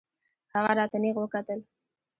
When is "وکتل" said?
1.19-1.59